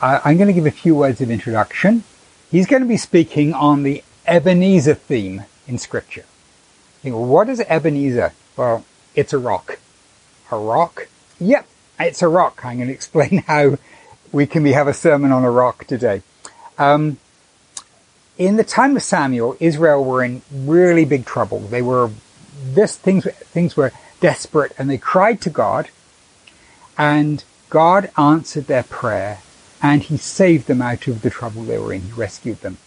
[0.00, 2.04] I'm going to give a few words of introduction.
[2.50, 6.24] He's going to be speaking on the Ebenezer theme in Scripture.
[7.02, 8.32] Know, what is Ebenezer?
[8.56, 8.84] Well,
[9.14, 9.78] it's a rock.
[10.50, 11.08] A rock?
[11.40, 11.66] Yep,
[11.98, 12.64] it's a rock.
[12.64, 13.78] I'm going to explain how
[14.32, 16.22] we can be, have a sermon on a rock today.
[16.78, 17.18] Um,
[18.36, 21.58] in the time of Samuel, Israel were in really big trouble.
[21.58, 22.10] They were
[22.62, 25.88] this things things were desperate, and they cried to God,
[26.96, 29.38] and God answered their prayer,
[29.82, 32.02] and He saved them out of the trouble they were in.
[32.02, 32.78] He rescued them.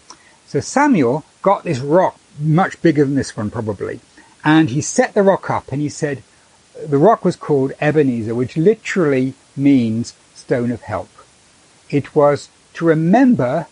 [0.46, 4.02] So Samuel got this rock, much bigger than this one probably,
[4.44, 6.24] and he set the rock up, and he said,
[6.86, 11.10] the rock was called Ebenezer, which literally means stone of help.
[11.90, 13.68] It was to remember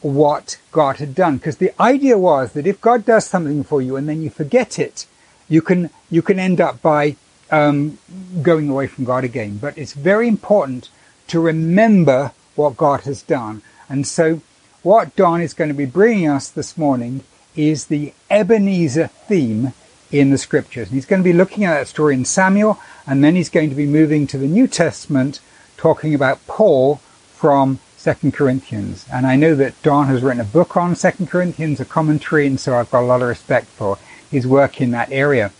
[0.00, 1.36] what God had done.
[1.36, 4.78] Because the idea was that if God does something for you and then you forget
[4.78, 5.06] it,
[5.48, 7.16] you can, you can end up by
[7.50, 7.98] um,
[8.42, 9.58] going away from God again.
[9.58, 10.88] But it's very important
[11.28, 13.62] to remember what God has done.
[13.88, 14.40] And so
[14.82, 17.22] what Don is going to be bringing us this morning
[17.56, 19.72] is the Ebenezer theme
[20.10, 20.88] in the scriptures.
[20.88, 23.70] And he's going to be looking at that story in Samuel, and then he's going
[23.70, 25.40] to be moving to the New Testament,
[25.76, 26.96] talking about Paul
[27.34, 29.06] from Second Corinthians.
[29.12, 32.58] And I know that Don has written a book on Second Corinthians, a commentary, and
[32.58, 33.98] so I've got a lot of respect for
[34.30, 35.52] his work in that area.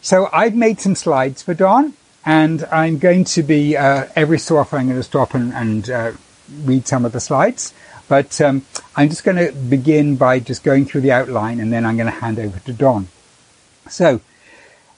[0.00, 4.56] So I've made some slides for Don, and I'm going to be uh, every so
[4.56, 6.12] often I'm going to stop and, and uh,
[6.64, 7.74] read some of the slides.
[8.08, 11.86] But um, I'm just going to begin by just going through the outline, and then
[11.86, 13.08] I'm going to hand over to Don.
[13.88, 14.20] So,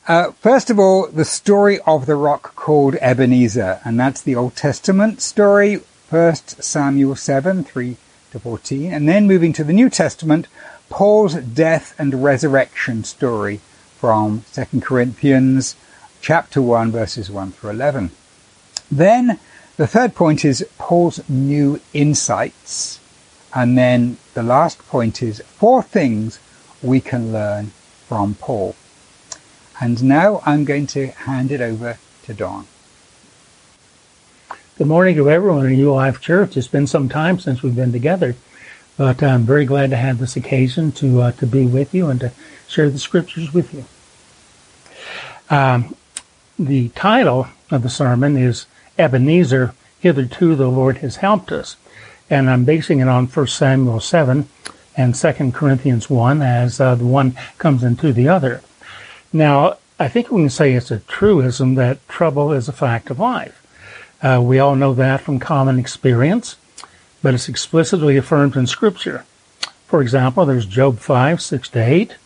[0.09, 4.57] uh, first of all, the story of the rock called Ebenezer, and that's the Old
[4.57, 7.97] Testament story, First Samuel 7, 3
[8.33, 10.47] to 14, and then moving to the New Testament,
[10.91, 13.61] Paul's death and resurrection story
[13.99, 15.77] from 2 Corinthians
[16.21, 18.11] chapter 1 verses 1 through 11.
[18.91, 19.39] Then
[19.77, 23.01] the third point is Paul's new insights.
[23.55, 26.39] And then the last point is four things
[26.83, 27.73] we can learn
[28.07, 28.77] from Paul.
[29.81, 32.67] And now I'm going to hand it over to Don.
[34.77, 36.57] Good morning to everyone in New Life Church.
[36.57, 38.35] It's been some time since we've been together,
[38.97, 42.19] but I'm very glad to have this occasion to uh, to be with you and
[42.21, 42.33] to
[42.67, 43.85] share the scriptures with you.
[45.49, 45.95] Um,
[46.59, 48.67] the title of the sermon is
[48.99, 49.75] Ebenezer.
[50.05, 51.77] Hitherto the Lord has helped us,
[52.29, 54.47] and I'm basing it on 1 Samuel 7
[54.99, 58.61] and 2 Corinthians 1 as uh, the one comes into the other.
[59.33, 63.19] Now, I think we can say it's a truism that trouble is a fact of
[63.19, 63.63] life.
[64.23, 66.57] Uh, we all know that from common experience,
[67.23, 69.25] but it's explicitly affirmed in Scripture.
[69.87, 72.17] For example, there's Job 5, 6 to 8.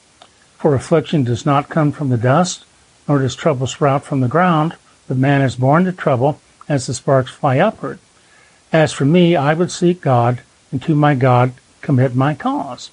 [0.56, 2.64] For affliction does not come from the dust,
[3.06, 4.74] nor does trouble sprout from the ground,
[5.06, 7.98] but man is born to trouble as the sparks fly upward.
[8.72, 12.90] As for me, I would seek God, and to my God commit my cause.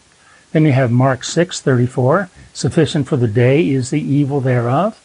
[0.52, 5.00] Then you have Mark 6:34, sufficient for the day is the evil thereof.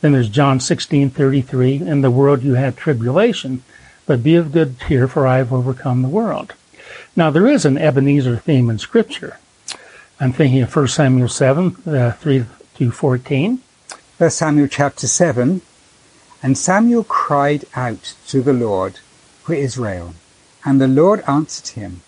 [0.00, 3.62] Then there's John 16:33, in the world you have tribulation,
[4.06, 6.52] but be of good cheer for I have overcome the world.
[7.16, 9.38] Now there is an Ebenezer theme in scripture.
[10.20, 12.44] I'm thinking of 1 Samuel 7, uh, 3
[12.76, 13.60] to 14.
[14.18, 15.60] 1 Samuel chapter 7,
[16.42, 19.00] and Samuel cried out to the Lord
[19.42, 20.14] for Israel,
[20.64, 22.02] and the Lord answered him.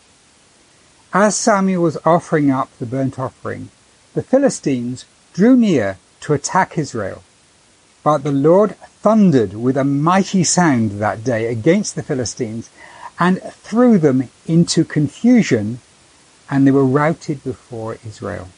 [1.13, 3.71] As Samuel was offering up the burnt offering,
[4.15, 7.23] the Philistines drew near to attack Israel.
[8.03, 12.71] But the Lord thundered with a mighty sound that day against the Philistines
[13.19, 15.81] and threw them into confusion,
[16.49, 18.49] and they were routed before Israel.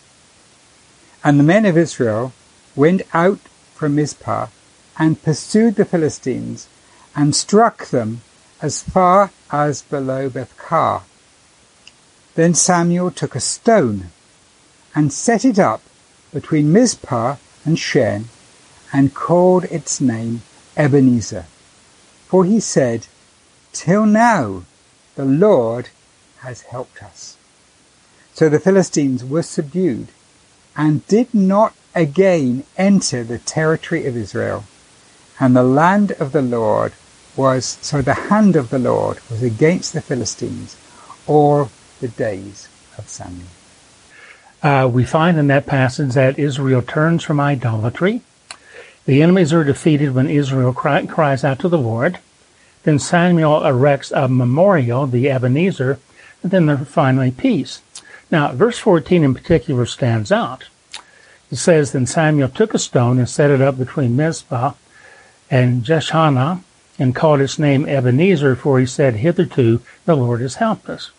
[1.24, 2.32] And the men of Israel
[2.76, 3.40] went out
[3.74, 4.46] from Mizpah
[4.98, 6.68] and pursued the Philistines
[7.14, 8.22] and struck them
[8.60, 11.02] as far as below Beth-car
[12.34, 14.10] then Samuel took a stone
[14.94, 15.82] and set it up
[16.32, 18.28] between Mizpah and Shen
[18.92, 20.42] and called its name
[20.76, 21.46] Ebenezer.
[22.26, 23.06] For he said,
[23.72, 24.64] Till now
[25.14, 25.90] the Lord
[26.38, 27.36] has helped us.
[28.32, 30.08] So the Philistines were subdued
[30.74, 34.64] and did not again enter the territory of Israel.
[35.42, 36.92] And the land of the Lord
[37.34, 40.76] was, so the hand of the Lord was against the Philistines
[41.26, 41.68] all
[42.00, 43.48] the days of Samuel.
[44.62, 48.20] Uh, we find in that passage that Israel turns from idolatry.
[49.04, 52.20] The enemies are defeated when Israel cry, cries out to the Lord.
[52.84, 55.98] Then Samuel erects a memorial, the Ebenezer,
[56.44, 57.82] and then finally peace.
[58.30, 60.66] Now, verse 14 in particular stands out.
[61.50, 64.74] It says, Then Samuel took a stone and set it up between Mizpah
[65.52, 66.62] and Jeshanah,
[66.98, 71.10] and called its name Ebenezer, for he said, Hitherto the Lord has helped us.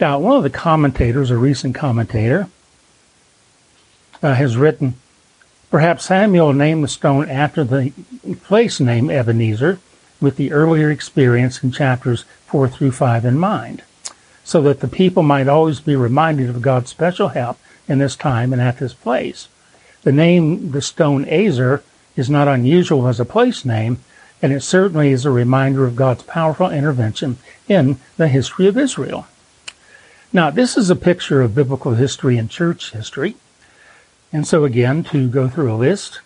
[0.00, 2.48] Now, one of the commentators, a recent commentator,
[4.22, 4.94] uh, has written,
[5.70, 7.92] perhaps Samuel named the stone after the
[8.42, 9.78] place name Ebenezer,
[10.20, 13.82] with the earlier experience in chapters 4 through 5 in mind,
[14.42, 17.56] so that the people might always be reminded of God's special help
[17.86, 19.46] in this time and at this place.
[20.02, 21.82] The name, the stone Azer,
[22.20, 23.98] is not unusual as a place name,
[24.42, 29.26] and it certainly is a reminder of God's powerful intervention in the history of Israel.
[30.32, 33.34] Now, this is a picture of biblical history and church history.
[34.32, 36.20] And so, again, to go through a list,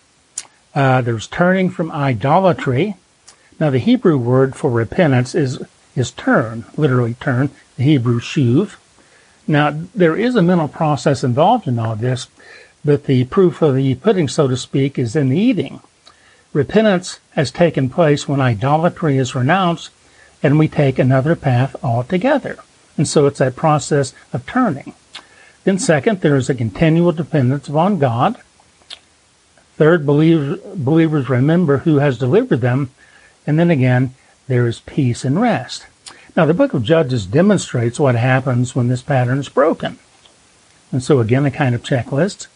[0.75, 2.95] uh, there's turning from idolatry.
[3.59, 5.63] Now, the Hebrew word for repentance is,
[5.95, 8.75] is turn, literally turn, the Hebrew shuv.
[9.47, 12.27] Now, there is a mental process involved in all this,
[12.85, 15.81] but the proof of the pudding, so to speak, is in the eating.
[16.53, 19.89] Repentance has taken place when idolatry is renounced
[20.43, 22.57] and we take another path altogether.
[22.95, 24.93] And so it's that process of turning.
[25.63, 28.37] Then second, there is a continual dependence upon God.
[29.77, 32.91] Third, believers, believers remember who has delivered them.
[33.47, 34.13] And then again,
[34.47, 35.87] there is peace and rest.
[36.35, 39.97] Now, the book of Judges demonstrates what happens when this pattern is broken.
[40.91, 42.47] And so again, a kind of checklist.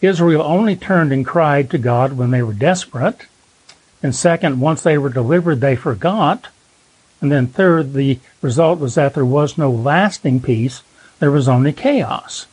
[0.00, 3.26] Israel only turned and cried to God when they were desperate.
[4.02, 6.48] And second, once they were delivered, they forgot.
[7.20, 10.82] And then third, the result was that there was no lasting peace.
[11.18, 12.46] There was only chaos.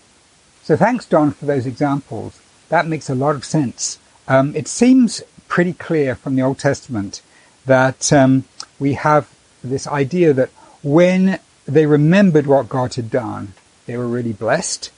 [0.63, 2.41] So thanks, Don, for those examples.
[2.67, 3.97] That makes a lot of sense.
[4.27, 7.21] Um, it seems pretty clear from the Old Testament
[7.65, 8.43] that um,
[8.77, 9.29] we have
[9.63, 10.49] this idea that
[10.83, 13.53] when they remembered what God had done,
[13.85, 14.91] they were really blessed.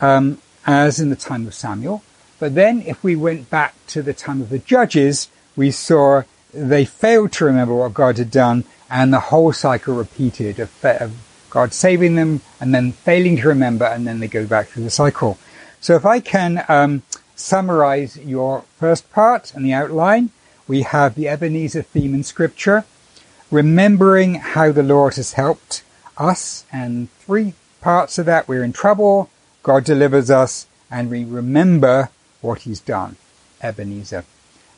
[0.00, 2.02] Um, as in the time of Samuel.
[2.38, 6.22] But then if we went back to the time of the judges, we saw
[6.52, 11.12] they failed to remember what God had done and the whole cycle repeated of, of
[11.50, 14.90] God saving them and then failing to remember and then they go back through the
[14.90, 15.38] cycle.
[15.80, 17.02] So if I can um,
[17.36, 20.30] summarize your first part and the outline,
[20.66, 22.84] we have the Ebenezer theme in scripture,
[23.50, 25.82] remembering how the Lord has helped
[26.16, 28.46] us and three parts of that.
[28.46, 29.30] We're in trouble,
[29.62, 32.10] God delivers us and we remember
[32.40, 33.16] what he's done.
[33.62, 34.24] Ebenezer.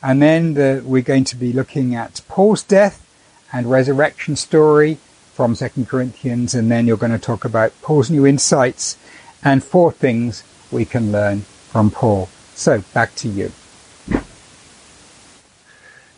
[0.01, 3.05] And then the, we're going to be looking at Paul's death
[3.53, 4.97] and resurrection story
[5.33, 6.53] from 2 Corinthians.
[6.53, 8.97] And then you're going to talk about Paul's new insights
[9.43, 12.29] and four things we can learn from Paul.
[12.53, 13.51] So back to you.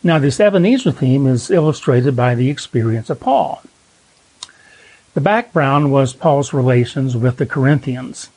[0.02, 3.62] Now, this Ebenezer theme is illustrated by the experience of Paul.
[5.14, 8.28] The background was Paul's relations with the Corinthians.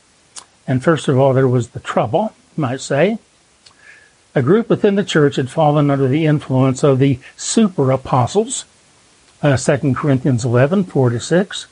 [0.70, 3.18] And first of all, there was the trouble, you might say.
[4.36, 8.66] A group within the church had fallen under the influence of the super apostles,
[9.42, 11.66] uh, 2 Corinthians 11, 4 to 6.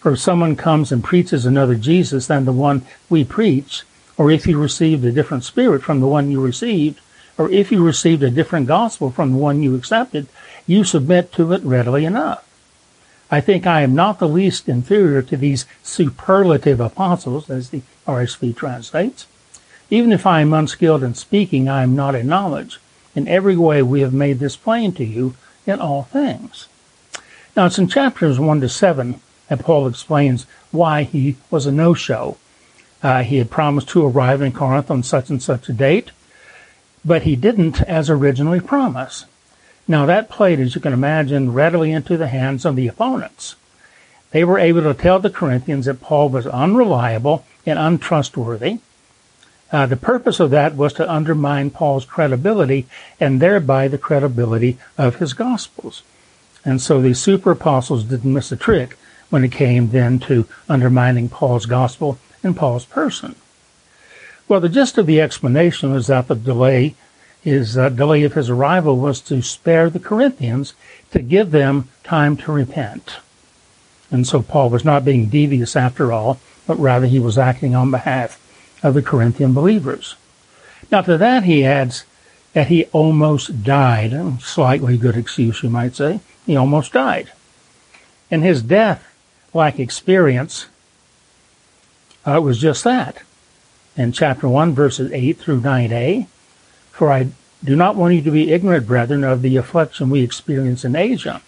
[0.00, 3.84] For if someone comes and preaches another Jesus than the one we preach,
[4.18, 7.00] or if you received a different spirit from the one you received,
[7.38, 10.26] or if you received a different gospel from the one you accepted,
[10.66, 12.46] you submit to it readily enough.
[13.30, 18.56] I think I am not the least inferior to these superlative apostles, as the RSV
[18.56, 19.26] translates.
[19.90, 22.78] Even if I am unskilled in speaking, I am not in knowledge.
[23.14, 25.34] In every way we have made this plain to you
[25.66, 26.68] in all things.
[27.56, 32.36] Now it's in chapters 1 to 7 that Paul explains why he was a no-show.
[33.02, 36.10] Uh, he had promised to arrive in Corinth on such and such a date,
[37.04, 39.26] but he didn't as originally promised.
[39.90, 43.56] Now that played, as you can imagine, readily into the hands of the opponents.
[44.30, 48.80] They were able to tell the Corinthians that Paul was unreliable and untrustworthy.
[49.72, 52.86] Uh, the purpose of that was to undermine Paul's credibility
[53.18, 56.02] and thereby the credibility of his gospels.
[56.64, 58.98] And so the super apostles didn't miss a trick
[59.30, 63.36] when it came then to undermining Paul's gospel and Paul's person.
[64.48, 66.94] Well, the gist of the explanation was that the delay
[67.42, 70.74] his uh, delay of his arrival was to spare the Corinthians
[71.10, 73.16] to give them time to repent.
[74.10, 77.90] And so Paul was not being devious after all, but rather he was acting on
[77.90, 78.40] behalf
[78.82, 80.16] of the Corinthian believers.
[80.90, 82.04] Now to that he adds
[82.52, 84.12] that he almost died.
[84.12, 86.20] A slightly good excuse, you might say.
[86.46, 87.32] He almost died.
[88.30, 90.66] And his death-like experience
[92.24, 93.22] uh, was just that.
[93.96, 96.26] In chapter 1, verses 8 through 9a,
[96.98, 97.28] for I
[97.62, 101.40] do not want you to be ignorant, brethren, of the affliction we experienced in Asia.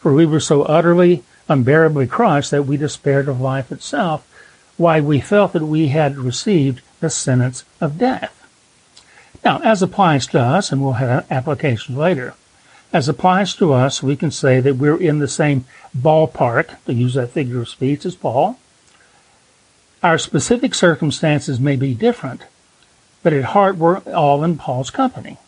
[0.00, 4.26] For we were so utterly, unbearably crushed that we despaired of life itself,
[4.76, 8.36] why we felt that we had received the sentence of death.
[9.44, 12.34] Now, as applies to us, and we'll have applications later,
[12.92, 15.64] As applies to us, we can say that we're in the same
[15.96, 18.58] ballpark, to use that figure of speech, as Paul.
[20.02, 22.42] Our specific circumstances may be different,
[23.22, 25.38] but at heart we're all in Paul's company.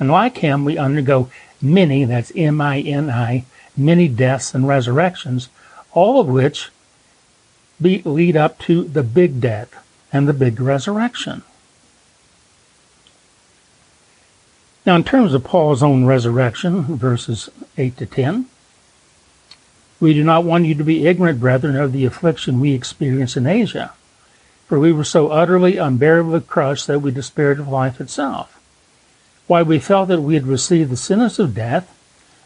[0.00, 3.44] And like him, we undergo many, that's M-I-N-I,
[3.76, 5.48] many deaths and resurrections,
[5.92, 6.70] all of which
[7.80, 11.42] be, lead up to the big death and the big resurrection.
[14.86, 18.46] Now, in terms of Paul's own resurrection, verses 8 to 10,
[20.00, 23.46] we do not want you to be ignorant, brethren, of the affliction we experience in
[23.46, 23.92] Asia,
[24.68, 28.54] for we were so utterly unbearably crushed that we despaired of life itself.
[29.46, 31.92] Why, we felt that we had received the sentence of death,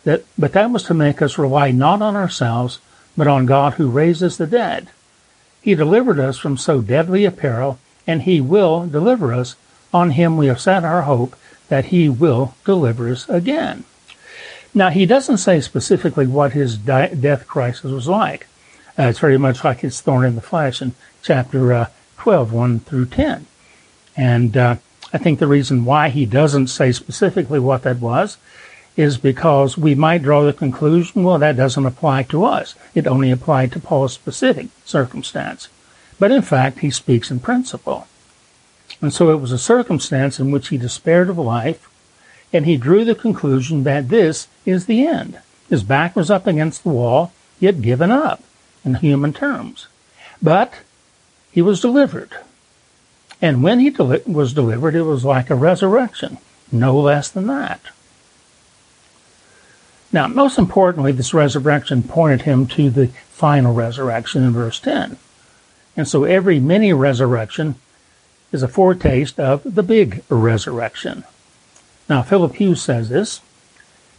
[0.05, 2.79] that, but that was to make us rely not on ourselves,
[3.17, 4.88] but on God who raises the dead.
[5.61, 9.57] He delivered us from so deadly a peril, and he will deliver us.
[9.93, 11.37] On him we have set our hope
[11.69, 13.85] that he will deliver us again.
[14.73, 18.47] Now, he doesn't say specifically what his di- death crisis was like.
[18.99, 21.87] Uh, it's very much like his thorn in the flesh in chapter uh,
[22.23, 23.47] 12, 1 through 10.
[24.17, 24.76] And uh,
[25.12, 28.37] I think the reason why he doesn't say specifically what that was
[28.97, 32.76] is because we might draw the conclusion, well, that doesn't apply to us.
[32.95, 35.69] It only applied to Paul's specific circumstance.
[36.21, 38.07] But in fact, he speaks in principle.
[39.00, 41.91] And so it was a circumstance in which he despaired of life,
[42.52, 45.41] and he drew the conclusion that this is the end.
[45.69, 47.33] His back was up against the wall.
[47.59, 48.45] He had given up
[48.85, 49.88] in human terms.
[50.41, 50.75] But
[51.52, 52.30] he was delivered.
[53.40, 56.38] And when he deli- was delivered, it was like a resurrection,
[56.73, 57.80] no less than that.
[60.12, 65.16] Now, most importantly, this resurrection pointed him to the final resurrection in verse 10.
[65.97, 67.76] And so every mini resurrection
[68.50, 71.25] is a foretaste of the big resurrection.
[72.09, 73.40] Now, Philip Hughes says this.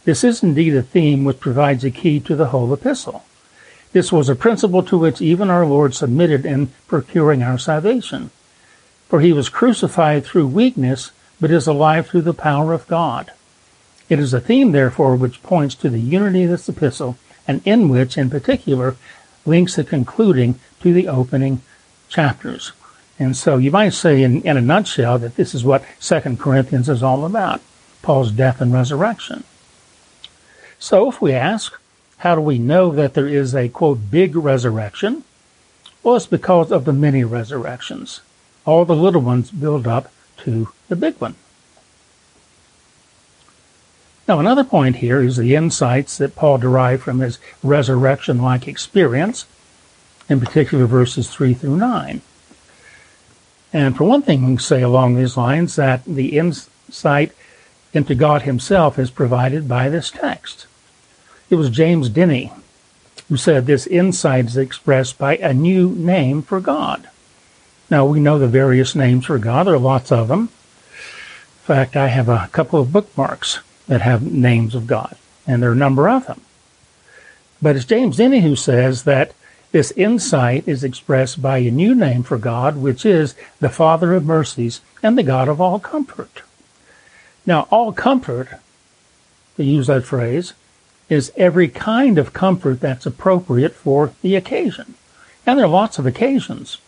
[0.04, 3.24] This is indeed a theme which provides a key to the whole epistle.
[3.94, 8.30] This was a principle to which even our Lord submitted in procuring our salvation.
[9.08, 13.30] For he was crucified through weakness, but is alive through the power of God.
[14.08, 17.88] It is a theme, therefore, which points to the unity of this epistle, and in
[17.88, 18.96] which, in particular,
[19.46, 21.62] links the concluding to the opening
[22.08, 22.72] chapters.
[23.20, 26.88] And so you might say, in, in a nutshell, that this is what Second Corinthians
[26.88, 27.60] is all about
[28.02, 29.44] Paul's death and resurrection.
[30.80, 31.78] So if we ask,
[32.24, 35.22] how do we know that there is a, quote, big resurrection?
[36.02, 38.22] Well, it's because of the many resurrections.
[38.64, 41.34] All the little ones build up to the big one.
[44.26, 49.44] Now, another point here is the insights that Paul derived from his resurrection like experience,
[50.26, 52.22] in particular verses 3 through 9.
[53.70, 57.32] And for one thing, we can say along these lines that the insight
[57.92, 60.66] into God Himself is provided by this text.
[61.50, 62.50] It was James Denney
[63.28, 67.08] who said this insight is expressed by a new name for God.
[67.90, 70.40] Now, we know the various names for God, there are lots of them.
[70.40, 75.70] In fact, I have a couple of bookmarks that have names of God, and there
[75.70, 76.42] are a number of them.
[77.62, 79.32] But it's James Denney who says that
[79.72, 84.24] this insight is expressed by a new name for God, which is the Father of
[84.24, 86.42] mercies and the God of all comfort.
[87.46, 88.48] Now, all comfort,
[89.56, 90.52] to use that phrase,
[91.08, 94.94] is every kind of comfort that's appropriate for the occasion.
[95.46, 96.78] And there are lots of occasions.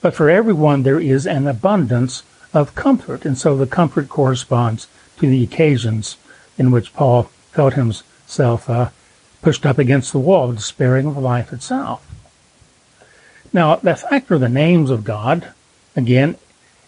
[0.00, 2.22] But for everyone, there is an abundance
[2.52, 3.24] of comfort.
[3.24, 6.16] And so the comfort corresponds to the occasions
[6.58, 8.90] in which Paul felt himself uh,
[9.42, 12.06] pushed up against the wall, despairing of life itself.
[13.52, 15.52] Now, the factor of the names of God,
[15.96, 16.36] again,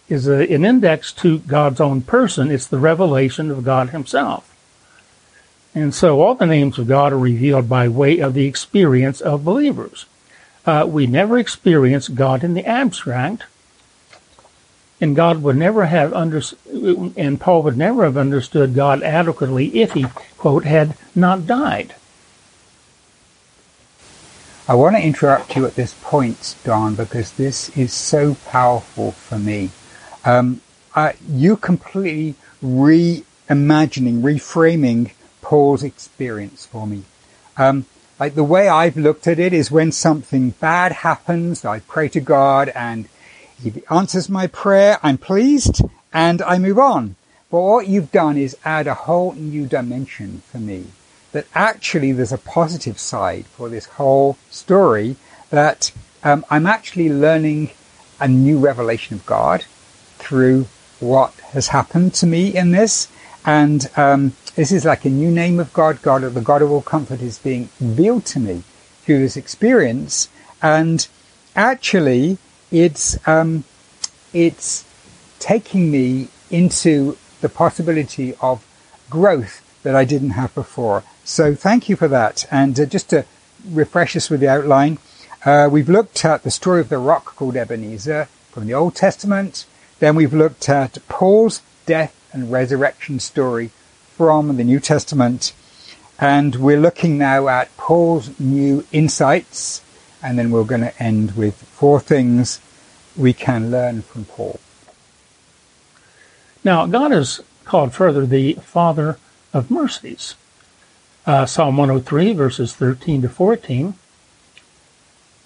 [0.09, 2.51] is a, an index to God's own person.
[2.51, 4.52] It's the revelation of God himself.
[5.75, 9.43] And so all the names of God are revealed by way of the experience of
[9.43, 10.05] believers.
[10.65, 13.43] Uh, we never experience God in the abstract,
[15.01, 16.41] and God would never have under,
[17.17, 20.05] and Paul would never have understood God adequately if he,
[20.37, 21.95] quote, had not died.
[24.65, 29.37] I want to interrupt you at this point, Don, because this is so powerful for
[29.37, 29.71] me.
[30.23, 30.61] Um,
[31.27, 35.11] you completely reimagining, reframing
[35.43, 37.03] Paul's experience for me.
[37.57, 37.85] Um,
[38.19, 42.21] like the way I've looked at it is when something bad happens, I pray to
[42.21, 43.07] God and
[43.61, 45.81] he answers my prayer, I'm pleased,
[46.11, 47.15] and I move on.
[47.51, 50.85] But what you've done is add a whole new dimension for me.
[51.33, 55.17] That actually there's a positive side for this whole story
[55.49, 55.91] that
[56.23, 57.71] um, I'm actually learning
[58.19, 59.65] a new revelation of God
[60.17, 60.67] through
[60.99, 63.07] what has happened to me in this.
[63.45, 66.01] And um, this is like a new name of God.
[66.01, 68.63] God, the God of all comfort, is being revealed to me
[69.01, 70.29] through this experience.
[70.61, 71.07] And
[71.55, 72.37] actually,
[72.71, 73.63] it's um,
[74.31, 74.85] it's
[75.39, 78.65] taking me into the possibility of
[79.09, 81.03] growth that I didn't have before.
[81.23, 82.45] So thank you for that.
[82.51, 83.25] And uh, just to
[83.67, 84.99] refresh us with the outline,
[85.45, 89.65] uh, we've looked at the story of the rock called Ebenezer from the Old Testament.
[89.99, 93.71] Then we've looked at Paul's death and resurrection story
[94.17, 95.53] from the New Testament.
[96.19, 99.81] And we're looking now at Paul's new insights.
[100.21, 102.61] And then we're going to end with four things
[103.17, 104.59] we can learn from Paul.
[106.63, 109.17] Now, God is called further the Father
[109.53, 110.35] of mercies.
[111.25, 113.95] Uh, Psalm 103, verses 13 to 14.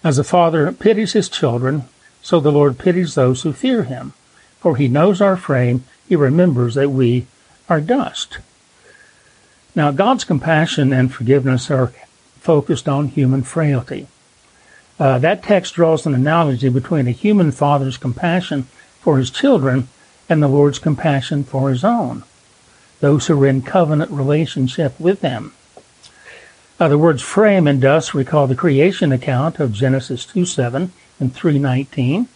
[0.04, 1.84] As a father pities his children,
[2.22, 4.14] so the Lord pities those who fear him.
[4.60, 7.28] For he knows our frame, he remembers that we
[7.70, 8.40] are dust.
[9.78, 11.94] Now, God's compassion and forgiveness are
[12.40, 14.08] focused on human frailty.
[15.00, 18.64] Uh, that text draws an analogy between a human father's compassion
[19.02, 19.88] for his children
[20.28, 22.24] and the Lord's compassion for his own,
[23.02, 25.54] those who are in covenant relationship with him.
[26.80, 31.36] Uh, the words frame and dust recall the creation account of Genesis 2 7 and
[31.36, 32.28] 319.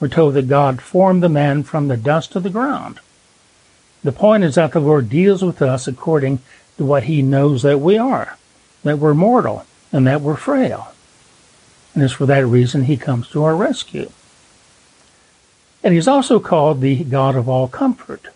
[0.00, 2.98] We're told that God formed the man from the dust of the ground.
[4.04, 6.40] The point is that the Lord deals with us according
[6.82, 8.36] what he knows that we are,
[8.82, 10.92] that we're mortal, and that we're frail.
[11.94, 14.10] And it's for that reason he comes to our rescue.
[15.82, 18.28] And he's also called the God of all comfort.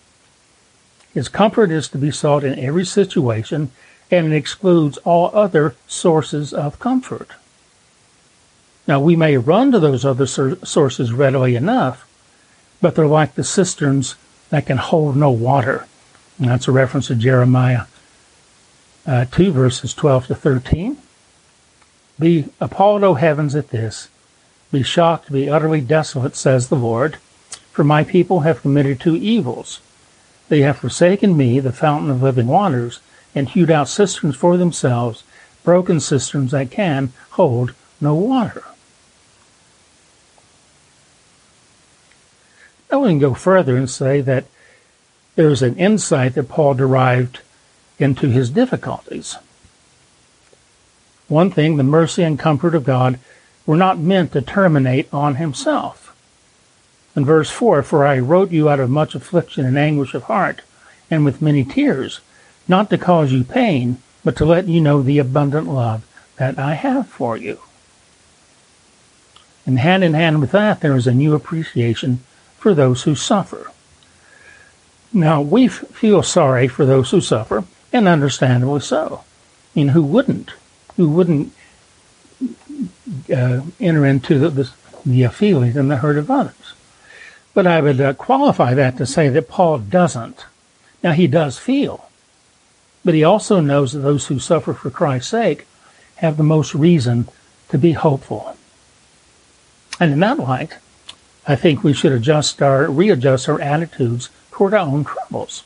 [1.15, 3.71] His comfort is to be sought in every situation,
[4.11, 7.31] and it excludes all other sources of comfort.
[8.87, 12.07] Now, we may run to those other sources readily enough,
[12.81, 14.17] but they're like the cisterns
[14.50, 15.87] that can hold no water.
[16.38, 17.85] And that's a reference to Jeremiah
[19.07, 20.97] uh, 2, verses 12 to 13.
[22.19, 24.09] Be appalled, O heavens, at this.
[24.73, 27.17] Be shocked, be utterly desolate, says the Lord.
[27.73, 29.80] For my people have committed two evils.
[30.49, 33.00] They have forsaken me, the fountain of living waters,
[33.35, 35.25] and hewed out cisterns for themselves,
[35.63, 38.65] broken cisterns that can hold no water.
[42.91, 44.47] Now we can go further and say that
[45.35, 47.41] there's an insight that Paul derived
[47.99, 49.37] into his difficulties.
[51.28, 53.19] One thing, the mercy and comfort of God
[53.65, 56.15] were not meant to terminate on himself.
[57.17, 60.61] In verse 4, For I wrote you out of much affliction and anguish of heart,
[61.11, 62.21] and with many tears,
[62.69, 66.06] not to cause you pain, but to let you know the abundant love
[66.37, 67.61] that I have for you.
[69.65, 72.21] And hand in hand with that, there is a new appreciation
[72.59, 73.73] for those who suffer.
[75.13, 77.65] Now, we feel sorry for those who suffer,
[77.97, 79.25] and understandably so.
[79.25, 80.50] I mean, who wouldn't?
[80.97, 81.52] Who wouldn't
[83.35, 84.73] uh, enter into the, the,
[85.04, 86.75] the feelings and the hurt of others?
[87.54, 90.45] But I would uh, qualify that to say that Paul doesn't.
[91.02, 92.09] Now, he does feel,
[93.04, 95.67] but he also knows that those who suffer for Christ's sake
[96.17, 97.28] have the most reason
[97.69, 98.56] to be hopeful.
[100.00, 100.73] And in that light,
[101.47, 105.63] I think we should adjust our, readjust our attitudes toward our own troubles.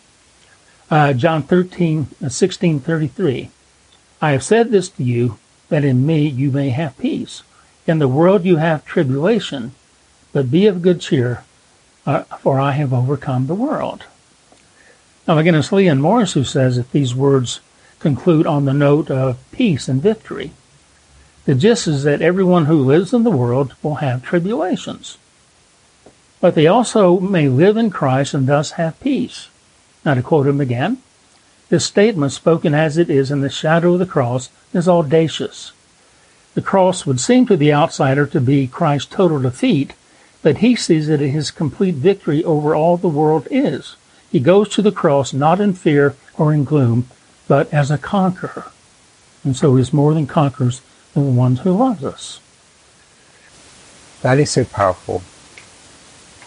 [0.90, 3.50] Uh, John 13, uh, 16, 33.
[4.20, 7.44] I have said this to you, that in me you may have peace.
[7.86, 9.72] In the world you have tribulation,
[10.32, 11.44] but be of good cheer,
[12.06, 14.04] uh, for I have overcome the world.
[15.28, 17.60] Now again, it's Leon Morris who says that these words
[18.00, 20.50] conclude on the note of peace and victory.
[21.44, 25.18] The gist is that everyone who lives in the world will have tribulations.
[26.40, 29.48] But they also may live in Christ and thus have peace.
[30.04, 30.98] Now, to quote him again,
[31.68, 35.72] this statement, spoken as it is in the shadow of the cross, is audacious.
[36.54, 39.94] The cross would seem to the outsider to be Christ's total defeat,
[40.42, 43.96] but he sees it as his complete victory over all the world is.
[44.32, 47.06] He goes to the cross not in fear or in gloom,
[47.46, 48.66] but as a conqueror.
[49.44, 50.82] And so he is more than conquerors
[51.14, 52.40] than the one who loves us.
[54.22, 55.22] That is so powerful.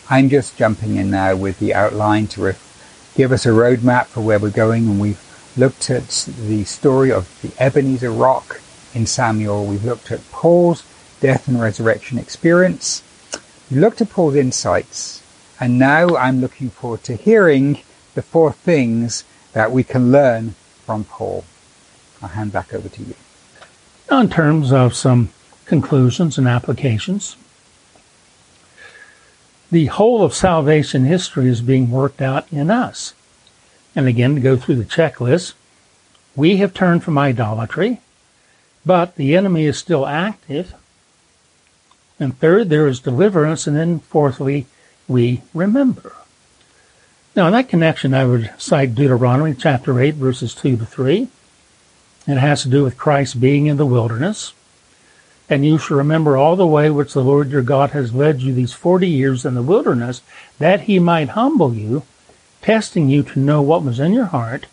[0.09, 2.72] I'm just jumping in now with the outline to ref-
[3.15, 4.87] give us a roadmap for where we're going.
[4.87, 5.21] And we've
[5.57, 6.07] looked at
[6.39, 8.61] the story of the Ebenezer rock
[8.93, 9.65] in Samuel.
[9.65, 10.83] We've looked at Paul's
[11.19, 13.03] death and resurrection experience.
[13.71, 15.23] We looked at Paul's insights.
[15.59, 17.79] And now I'm looking forward to hearing
[18.15, 19.23] the four things
[19.53, 21.45] that we can learn from Paul.
[22.21, 23.15] I'll hand back over to you.
[24.09, 25.29] Now, in terms of some
[25.65, 27.37] conclusions and applications,
[29.73, 33.15] the whole of salvation history is being worked out in us.
[33.95, 35.53] And again, to go through the checklist,
[36.35, 37.99] we have turned from idolatry,
[38.85, 40.75] but the enemy is still active.
[42.19, 43.65] And third, there is deliverance.
[43.65, 44.67] And then fourthly,
[45.07, 46.15] we remember.
[47.35, 51.27] Now, in that connection, I would cite Deuteronomy chapter 8, verses 2 to 3.
[52.27, 54.53] It has to do with Christ being in the wilderness.
[55.49, 58.53] And you shall remember all the way which the Lord your God has led you
[58.53, 60.21] these forty years in the wilderness,
[60.57, 62.03] that he might humble you,
[62.61, 64.67] testing you to know what was in your heart,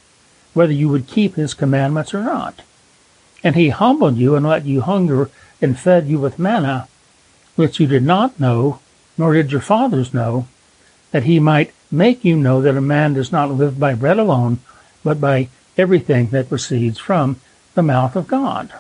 [0.55, 2.63] whether you would keep his commandments or not.
[3.43, 5.31] And he humbled you and let you hunger
[5.61, 6.89] and fed you with manna,
[7.57, 8.79] which you did not know,
[9.19, 10.47] nor did your fathers know,
[11.11, 14.59] that he might make you know that a man does not live by bread alone,
[15.03, 17.41] but by everything that proceeds from
[17.75, 18.73] the mouth of God.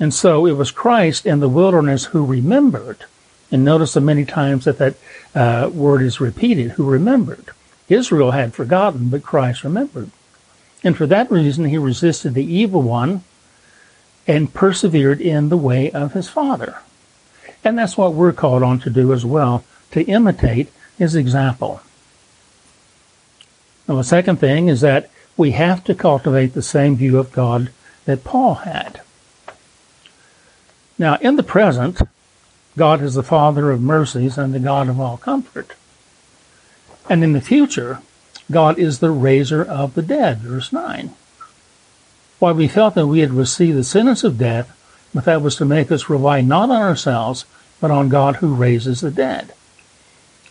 [0.00, 3.04] And so it was Christ in the wilderness who remembered.
[3.50, 4.94] And notice the many times that that
[5.34, 7.46] uh, word is repeated, who remembered.
[7.88, 10.10] Israel had forgotten, but Christ remembered.
[10.84, 13.24] And for that reason, he resisted the evil one
[14.26, 16.78] and persevered in the way of his Father.
[17.64, 21.80] And that's what we're called on to do as well, to imitate his example.
[23.88, 27.70] Now, the second thing is that we have to cultivate the same view of God
[28.04, 29.00] that Paul had.
[30.98, 32.00] Now, in the present,
[32.76, 35.74] God is the Father of mercies and the God of all comfort.
[37.08, 38.00] And in the future,
[38.50, 41.10] God is the raiser of the dead, verse 9.
[42.38, 44.74] While we felt that we had received the sentence of death,
[45.14, 47.44] but that was to make us rely not on ourselves,
[47.80, 49.54] but on God who raises the dead.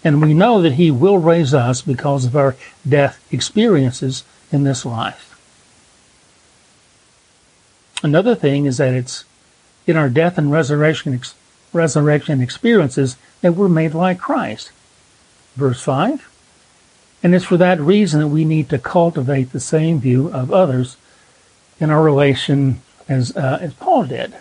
[0.03, 2.55] And we know that He will raise us because of our
[2.87, 5.33] death experiences in this life.
[8.03, 9.25] Another thing is that it's
[9.87, 11.33] in our death and resurrection, ex-
[11.73, 14.71] resurrection experiences that we're made like Christ.
[15.55, 16.29] Verse 5.
[17.23, 20.97] And it's for that reason that we need to cultivate the same view of others
[21.79, 24.35] in our relation as, uh, as Paul did.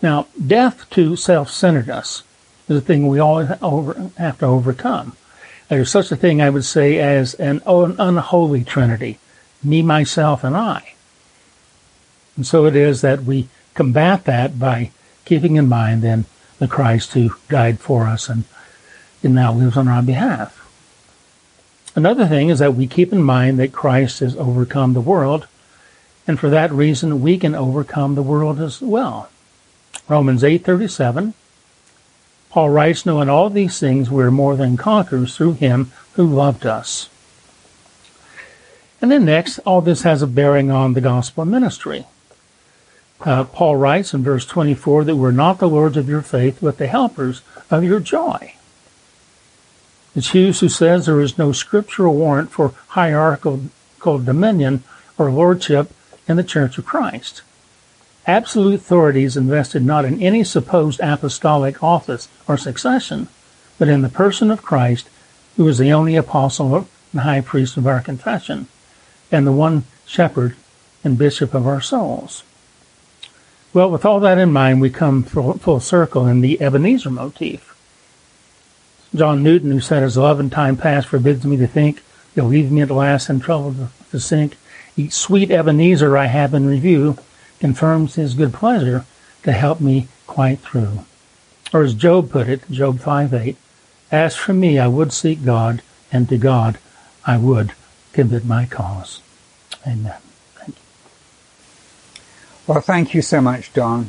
[0.00, 2.22] Now, death to self-centeredness
[2.68, 5.16] is a thing we all over, have to overcome.
[5.68, 9.18] There's such a thing I would say as an unholy trinity,
[9.62, 10.94] me, myself, and I.
[12.36, 14.90] And so it is that we combat that by
[15.24, 16.24] keeping in mind then
[16.58, 18.44] the Christ who died for us and,
[19.22, 20.60] and now lives on our behalf.
[21.96, 25.46] Another thing is that we keep in mind that Christ has overcome the world,
[26.26, 29.28] and for that reason we can overcome the world as well.
[30.08, 31.34] Romans 8:37
[32.54, 36.64] Paul writes, knowing all these things, we are more than conquerors through him who loved
[36.64, 37.08] us.
[39.02, 42.06] And then next, all this has a bearing on the gospel ministry.
[43.24, 46.76] Uh, Paul writes in verse 24 that we're not the lords of your faith, but
[46.76, 48.54] the helpers of your joy.
[50.14, 53.70] It's Hughes who says there is no scriptural warrant for hierarchical
[54.02, 54.84] dominion
[55.16, 55.90] or lordship
[56.28, 57.40] in the Church of Christ.
[58.26, 63.28] Absolute authority is invested not in any supposed apostolic office or succession,
[63.78, 65.08] but in the person of Christ,
[65.56, 68.66] who is the only apostle and high priest of our confession,
[69.32, 70.56] and the one shepherd
[71.02, 72.44] and bishop of our souls.
[73.74, 77.74] Well, with all that in mind, we come full, circle in the Ebenezer motif.
[79.12, 82.00] John Newton, who said, As love in time past forbids me to think,
[82.36, 84.56] you'll leave me at last in trouble to, to sink.
[84.96, 87.18] Each sweet Ebenezer I have in review,
[87.58, 89.06] confirms his good pleasure
[89.42, 91.04] to help me quite through.
[91.72, 93.56] Or as Job put it, Job 5:8,
[94.12, 95.82] As for me, I would seek God,
[96.12, 96.78] and to God
[97.26, 97.72] I would
[98.12, 99.20] commit my cause.
[99.84, 100.23] Amen.
[102.66, 104.08] Well, thank you so much, Don.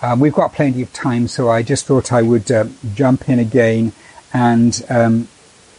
[0.00, 3.38] Um, we've got plenty of time, so I just thought I would uh, jump in
[3.38, 3.92] again
[4.32, 5.28] and um,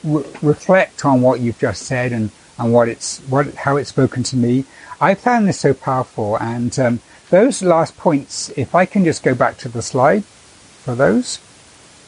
[0.06, 4.24] re- reflect on what you've just said and, and what it's what how it's spoken
[4.24, 4.64] to me.
[5.02, 9.36] I found this so powerful, and um, those last points, if I can just go
[9.36, 11.40] back to the slide for those.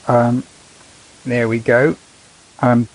[0.08, 0.44] Um,
[1.26, 1.98] there we go.
[2.62, 2.88] Um,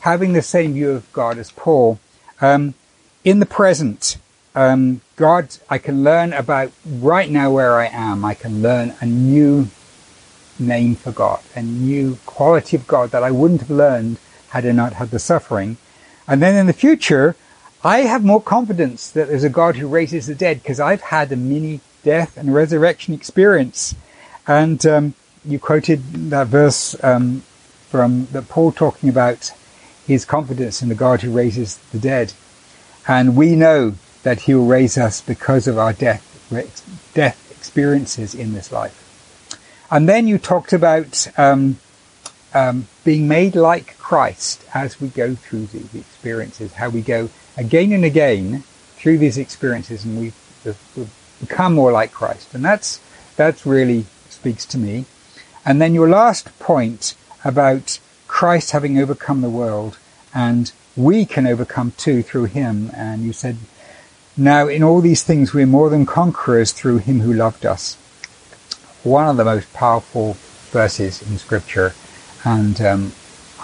[0.00, 2.00] having the same view of God as Paul.
[2.40, 2.74] Um,
[3.22, 4.16] in the present,
[4.56, 8.24] um, God, I can learn about right now where I am.
[8.24, 9.68] I can learn a new
[10.58, 14.16] name for God, a new quality of God that I wouldn't have learned
[14.48, 15.76] had I not had the suffering.
[16.26, 17.36] And then in the future,
[17.84, 21.30] I have more confidence that there's a God who raises the dead because I've had
[21.30, 23.94] a mini death and resurrection experience.
[24.46, 25.14] And um,
[25.44, 27.42] you quoted that verse um,
[27.90, 29.52] from Paul talking about
[30.06, 32.32] his confidence in the God who raises the dead,
[33.06, 33.94] and we know
[34.26, 36.24] that He will raise us because of our death
[37.14, 39.04] death experiences in this life.
[39.88, 41.76] And then you talked about um,
[42.52, 47.92] um, being made like Christ as we go through these experiences, how we go again
[47.92, 48.64] and again
[48.96, 50.32] through these experiences and we,
[51.38, 52.52] become more like Christ.
[52.52, 52.98] And that's,
[53.36, 55.04] that's really speaks to me.
[55.64, 59.98] And then your last point about Christ having overcome the world
[60.34, 62.90] and we can overcome too through him.
[62.92, 63.58] And you said,
[64.36, 67.94] now in all these things we're more than conquerors through him who loved us.
[69.02, 70.36] One of the most powerful
[70.70, 71.94] verses in scripture.
[72.44, 73.12] And um,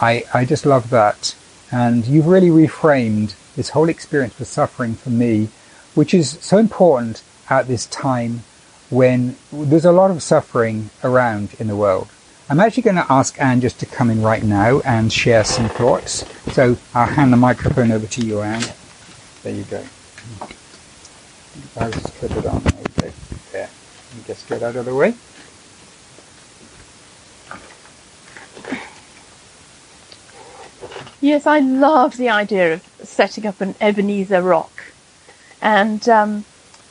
[0.01, 1.35] I, I just love that.
[1.71, 5.49] And you've really reframed this whole experience of suffering for me,
[5.95, 8.43] which is so important at this time
[8.91, 12.09] when there's a lot of suffering around in the world.
[12.49, 15.69] I'm actually going to ask Anne just to come in right now and share some
[15.69, 16.25] thoughts.
[16.53, 18.65] So I'll hand the microphone over to you, Anne.
[19.43, 19.85] There you go.
[21.77, 22.63] I'll just put it on.
[22.99, 23.13] Okay.
[23.53, 23.69] There.
[24.27, 25.15] Just get out of the way.
[31.21, 34.85] Yes, I love the idea of setting up an Ebenezer rock.
[35.61, 36.45] And um,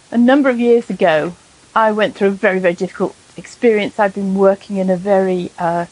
[0.09, 1.35] a number of years ago,
[1.75, 3.99] I went through a very, very difficult experience.
[3.99, 5.85] I've been working in a very, uh,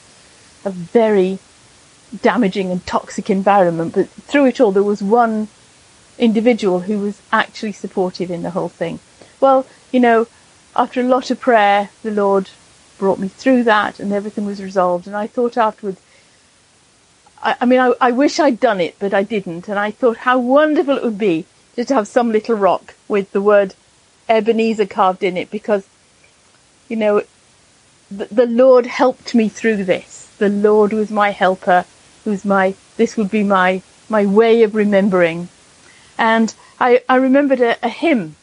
[0.63, 1.39] a very
[2.21, 5.49] damaging and toxic environment, but through it all, there was one
[6.19, 8.99] individual who was actually supportive in the whole thing.
[9.39, 10.27] Well, you know,
[10.75, 12.49] after a lot of prayer, the Lord
[12.97, 15.07] brought me through that and everything was resolved.
[15.07, 15.99] And I thought afterwards,
[17.41, 19.67] I, I mean, I, I wish I'd done it, but I didn't.
[19.67, 23.31] And I thought how wonderful it would be just to have some little rock with
[23.31, 23.73] the word
[24.27, 25.87] Ebenezer carved in it because,
[26.87, 27.23] you know,
[28.11, 30.27] the, the Lord helped me through this.
[30.37, 31.85] The Lord was my helper,
[32.23, 35.49] who's my, this would be my, my way of remembering.
[36.19, 38.35] And I, I remembered a, a hymn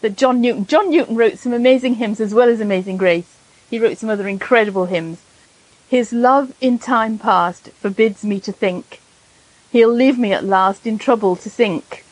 [0.00, 3.36] that John Newton, John Newton wrote some amazing hymns as well as Amazing Grace.
[3.68, 5.20] He wrote some other incredible hymns.
[5.88, 9.00] His love in time past forbids me to think.
[9.72, 12.04] He'll leave me at last in trouble to sink.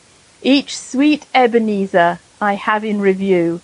[0.42, 3.60] Each sweet Ebenezer I have in review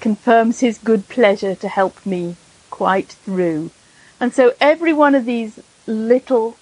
[0.00, 2.36] confirms his good pleasure to help me
[2.70, 3.72] quite through.
[4.20, 6.56] And so every one of these little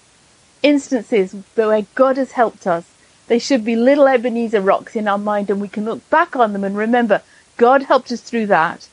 [0.63, 2.85] instances where God has helped us,
[3.27, 6.53] they should be little Ebenezer rocks in our mind and we can look back on
[6.53, 7.21] them and remember
[7.57, 8.87] God helped us through that.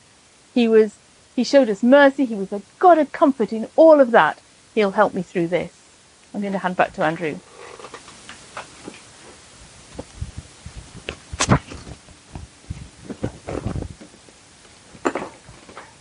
[0.53, 0.95] He was,
[1.35, 2.25] He showed us mercy.
[2.25, 4.39] He was a God of comfort in all of that.
[4.73, 5.71] He'll help me through this.
[6.33, 7.39] I'm going to hand back to Andrew.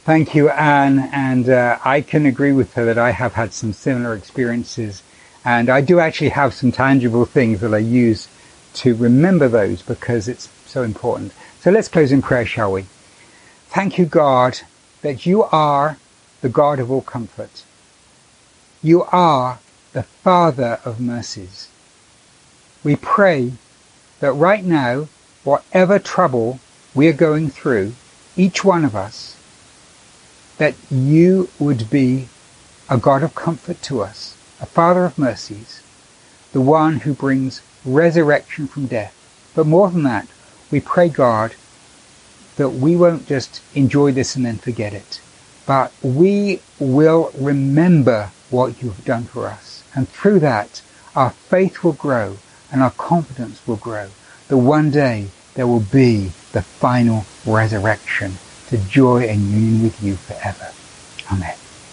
[0.05, 1.09] Thank you, Anne.
[1.13, 5.03] And uh, I can agree with her that I have had some similar experiences.
[5.45, 8.29] And I do actually have some tangible things that I use
[8.75, 11.33] to remember those because it's so important.
[11.61, 12.87] So let's close in prayer, shall we?
[13.69, 14.61] Thank you, God,
[15.03, 15.99] that you are
[16.41, 17.65] the God of all comfort.
[18.83, 19.59] You are
[19.93, 21.69] the Father of mercies.
[22.83, 23.53] We pray
[24.21, 25.09] that right now,
[25.43, 26.61] whatever trouble
[26.95, 27.95] we are going through,
[28.37, 29.37] each one of us,
[30.59, 32.29] that you would be
[32.89, 35.83] a God of comfort to us, a Father of mercies,
[36.53, 39.15] the one who brings resurrection from death.
[39.55, 40.27] But more than that,
[40.71, 41.55] we pray, God,
[42.57, 45.21] that we won't just enjoy this and then forget it,
[45.67, 49.85] but we will remember what you've done for us.
[49.95, 50.81] And through that,
[51.15, 52.39] our faith will grow
[52.73, 54.09] and our confidence will grow
[54.49, 60.15] that one day there will be the final resurrection to joy and union with you
[60.17, 60.73] forever.
[61.31, 61.64] Amen.